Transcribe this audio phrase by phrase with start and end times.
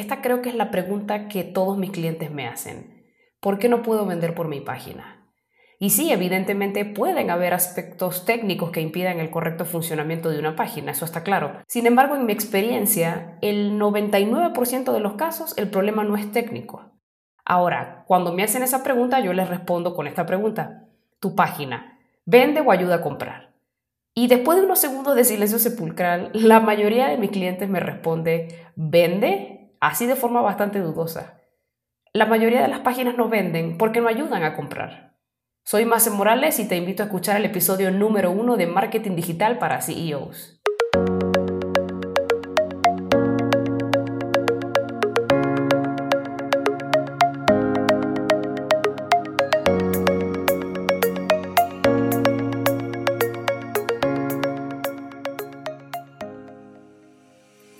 [0.00, 3.04] esta creo que es la pregunta que todos mis clientes me hacen.
[3.40, 5.20] ¿Por qué no puedo vender por mi página?
[5.78, 10.92] Y sí, evidentemente pueden haber aspectos técnicos que impidan el correcto funcionamiento de una página,
[10.92, 11.62] eso está claro.
[11.66, 16.92] Sin embargo, en mi experiencia, el 99% de los casos el problema no es técnico.
[17.46, 20.84] Ahora, cuando me hacen esa pregunta, yo les respondo con esta pregunta.
[21.18, 23.54] ¿Tu página vende o ayuda a comprar?
[24.14, 28.48] Y después de unos segundos de silencio sepulcral, la mayoría de mis clientes me responde,
[28.76, 29.59] ¿vende?
[29.80, 31.40] Así de forma bastante dudosa.
[32.12, 35.16] La mayoría de las páginas no venden porque no ayudan a comprar.
[35.64, 39.58] Soy Marce Morales y te invito a escuchar el episodio número uno de Marketing Digital
[39.58, 40.60] para CEOs.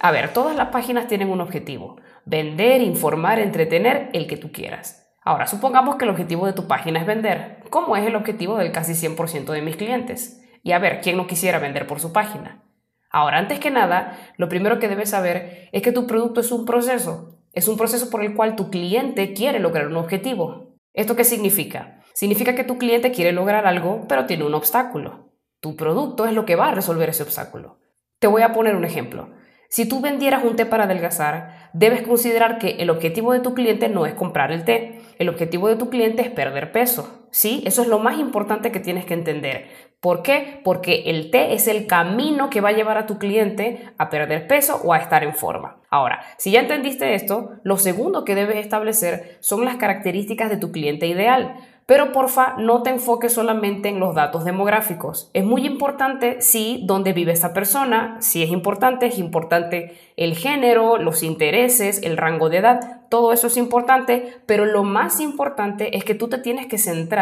[0.00, 5.08] A ver, todas las páginas tienen un objetivo, vender, informar, entretener, el que tú quieras.
[5.22, 7.58] Ahora, supongamos que el objetivo de tu página es vender.
[7.70, 10.40] ¿Cómo es el objetivo del casi 100% de mis clientes?
[10.62, 12.62] Y a ver, ¿quién no quisiera vender por su página?
[13.10, 16.64] Ahora, antes que nada, lo primero que debes saber es que tu producto es un
[16.64, 17.40] proceso.
[17.52, 20.76] Es un proceso por el cual tu cliente quiere lograr un objetivo.
[20.94, 22.00] ¿Esto qué significa?
[22.14, 25.32] Significa que tu cliente quiere lograr algo, pero tiene un obstáculo.
[25.60, 27.80] Tu producto es lo que va a resolver ese obstáculo.
[28.18, 29.30] Te voy a poner un ejemplo.
[29.68, 33.90] Si tú vendieras un té para adelgazar, debes considerar que el objetivo de tu cliente
[33.90, 35.00] no es comprar el té.
[35.18, 37.17] El objetivo de tu cliente es perder peso.
[37.30, 37.62] ¿Sí?
[37.66, 39.68] Eso es lo más importante que tienes que entender.
[40.00, 40.60] ¿Por qué?
[40.62, 44.46] Porque el té es el camino que va a llevar a tu cliente a perder
[44.46, 45.78] peso o a estar en forma.
[45.90, 50.70] Ahora, si ya entendiste esto, lo segundo que debes establecer son las características de tu
[50.70, 51.56] cliente ideal.
[51.88, 55.30] Pero porfa, no te enfoques solamente en los datos demográficos.
[55.32, 60.98] Es muy importante, sí, dónde vive esta persona, si es importante, es importante el género,
[60.98, 66.04] los intereses, el rango de edad, todo eso es importante, pero lo más importante es
[66.04, 67.17] que tú te tienes que centrar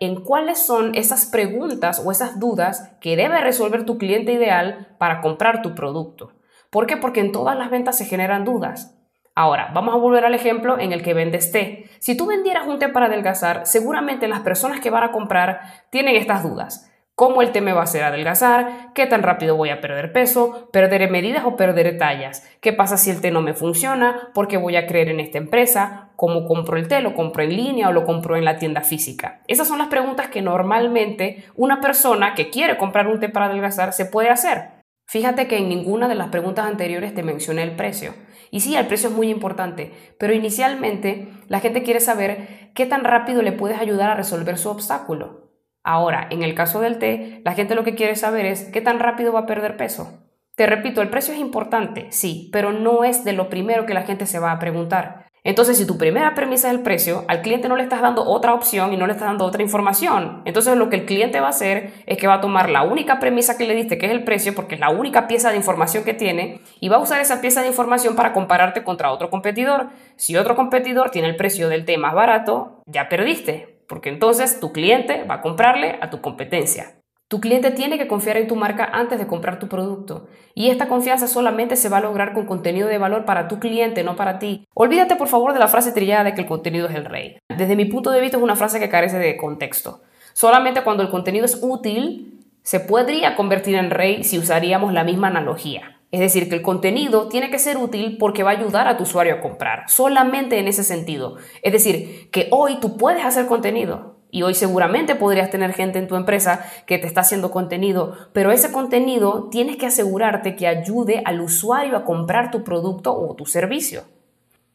[0.00, 5.20] en cuáles son esas preguntas o esas dudas que debe resolver tu cliente ideal para
[5.20, 6.32] comprar tu producto.
[6.70, 6.96] ¿Por qué?
[6.96, 8.96] Porque en todas las ventas se generan dudas.
[9.34, 11.88] Ahora, vamos a volver al ejemplo en el que vendes té.
[11.98, 15.60] Si tú vendieras un té para adelgazar, seguramente las personas que van a comprar
[15.90, 16.89] tienen estas dudas.
[17.20, 18.94] ¿Cómo el té me va a hacer adelgazar?
[18.94, 20.70] ¿Qué tan rápido voy a perder peso?
[20.72, 22.48] ¿Perderé medidas o perderé tallas?
[22.62, 24.30] ¿Qué pasa si el té no me funciona?
[24.32, 26.12] ¿Por qué voy a creer en esta empresa?
[26.16, 27.02] ¿Cómo compro el té?
[27.02, 29.42] ¿Lo compro en línea o lo compro en la tienda física?
[29.48, 33.92] Esas son las preguntas que normalmente una persona que quiere comprar un té para adelgazar
[33.92, 34.80] se puede hacer.
[35.06, 38.14] Fíjate que en ninguna de las preguntas anteriores te mencioné el precio.
[38.50, 43.04] Y sí, el precio es muy importante, pero inicialmente la gente quiere saber qué tan
[43.04, 45.49] rápido le puedes ayudar a resolver su obstáculo.
[45.82, 48.98] Ahora, en el caso del té, la gente lo que quiere saber es qué tan
[48.98, 50.26] rápido va a perder peso.
[50.56, 54.02] Te repito, el precio es importante, sí, pero no es de lo primero que la
[54.02, 55.30] gente se va a preguntar.
[55.42, 58.52] Entonces, si tu primera premisa es el precio, al cliente no le estás dando otra
[58.52, 60.42] opción y no le estás dando otra información.
[60.44, 63.18] Entonces, lo que el cliente va a hacer es que va a tomar la única
[63.18, 66.04] premisa que le diste, que es el precio, porque es la única pieza de información
[66.04, 69.88] que tiene, y va a usar esa pieza de información para compararte contra otro competidor.
[70.16, 74.72] Si otro competidor tiene el precio del té más barato, ya perdiste, porque entonces tu
[74.72, 77.00] cliente va a comprarle a tu competencia.
[77.26, 80.28] Tu cliente tiene que confiar en tu marca antes de comprar tu producto.
[80.54, 84.04] Y esta confianza solamente se va a lograr con contenido de valor para tu cliente,
[84.04, 84.64] no para ti.
[84.74, 87.38] Olvídate por favor de la frase trillada de que el contenido es el rey.
[87.48, 90.02] Desde mi punto de vista es una frase que carece de contexto.
[90.34, 95.26] Solamente cuando el contenido es útil se podría convertir en rey si usaríamos la misma
[95.28, 95.99] analogía.
[96.10, 99.04] Es decir, que el contenido tiene que ser útil porque va a ayudar a tu
[99.04, 99.84] usuario a comprar.
[99.88, 101.36] Solamente en ese sentido.
[101.62, 106.08] Es decir, que hoy tú puedes hacer contenido, y hoy seguramente podrías tener gente en
[106.08, 111.22] tu empresa que te está haciendo contenido, pero ese contenido tienes que asegurarte que ayude
[111.24, 114.04] al usuario a comprar tu producto o tu servicio.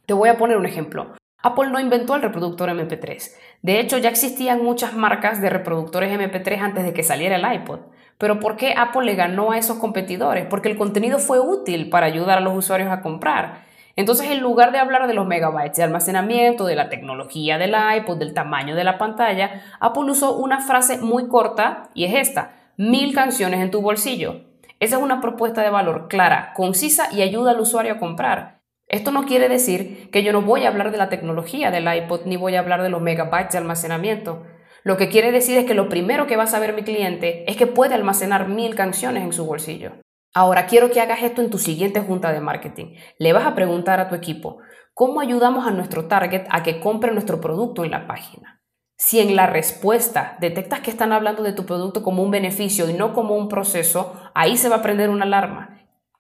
[0.05, 1.13] Te voy a poner un ejemplo.
[1.41, 3.31] Apple no inventó el reproductor MP3.
[3.61, 7.79] De hecho, ya existían muchas marcas de reproductores MP3 antes de que saliera el iPod.
[8.17, 10.45] Pero ¿por qué Apple le ganó a esos competidores?
[10.45, 13.65] Porque el contenido fue útil para ayudar a los usuarios a comprar.
[13.97, 18.17] Entonces, en lugar de hablar de los megabytes de almacenamiento, de la tecnología del iPod,
[18.17, 23.13] del tamaño de la pantalla, Apple usó una frase muy corta y es esta, mil
[23.13, 24.41] canciones en tu bolsillo.
[24.81, 28.59] Esa es una propuesta de valor clara, concisa y ayuda al usuario a comprar.
[28.87, 32.25] Esto no quiere decir que yo no voy a hablar de la tecnología del iPod
[32.25, 34.43] ni voy a hablar de los megabytes de almacenamiento.
[34.85, 37.57] Lo que quiere decir es que lo primero que va a saber mi cliente es
[37.57, 39.93] que puede almacenar mil canciones en su bolsillo.
[40.31, 42.93] Ahora quiero que hagas esto en tu siguiente junta de marketing.
[43.17, 44.59] Le vas a preguntar a tu equipo,
[44.93, 48.61] ¿cómo ayudamos a nuestro target a que compre nuestro producto en la página?
[48.95, 52.93] Si en la respuesta detectas que están hablando de tu producto como un beneficio y
[52.93, 55.79] no como un proceso, ahí se va a prender una alarma.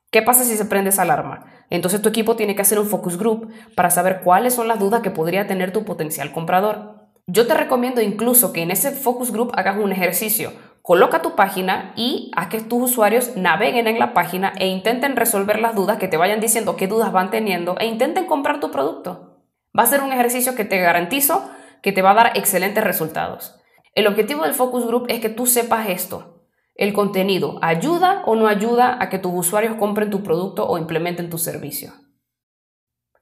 [0.09, 1.45] ¿Qué pasa si se prende esa alarma?
[1.69, 5.01] Entonces tu equipo tiene que hacer un focus group para saber cuáles son las dudas
[5.01, 6.94] que podría tener tu potencial comprador.
[7.27, 10.53] Yo te recomiendo incluso que en ese focus group hagas un ejercicio.
[10.83, 15.59] Coloca tu página y haz que tus usuarios naveguen en la página e intenten resolver
[15.59, 19.41] las dudas, que te vayan diciendo qué dudas van teniendo e intenten comprar tu producto.
[19.77, 21.49] Va a ser un ejercicio que te garantizo
[21.81, 23.59] que te va a dar excelentes resultados.
[23.95, 26.43] El objetivo del focus group es que tú sepas esto.
[26.75, 31.31] El contenido ayuda o no ayuda a que tus usuarios compren tu producto o implementen
[31.31, 31.91] tu servicio.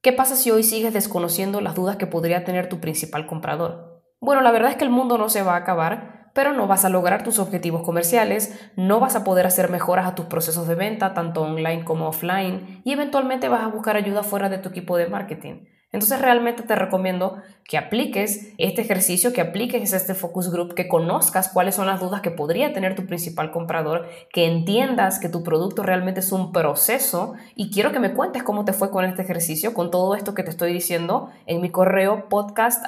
[0.01, 3.92] ¿Qué pasa si hoy sigues desconociendo las dudas que podría tener tu principal comprador?
[4.23, 6.85] Bueno, la verdad es que el mundo no se va a acabar, pero no vas
[6.85, 10.75] a lograr tus objetivos comerciales, no vas a poder hacer mejoras a tus procesos de
[10.75, 14.95] venta, tanto online como offline, y eventualmente vas a buscar ayuda fuera de tu equipo
[14.95, 15.65] de marketing.
[15.93, 21.49] Entonces realmente te recomiendo que apliques este ejercicio, que apliques este focus group, que conozcas
[21.49, 25.83] cuáles son las dudas que podría tener tu principal comprador, que entiendas que tu producto
[25.83, 29.75] realmente es un proceso y quiero que me cuentes cómo te fue con este ejercicio,
[29.75, 32.83] con todo esto que te estoy diciendo en mi correo podcast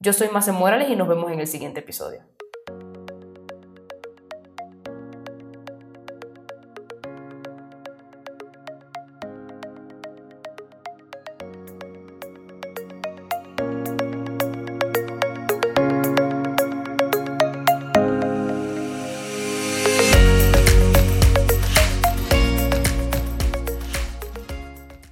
[0.00, 2.20] Yo soy Mase Morales y nos vemos en el siguiente episodio.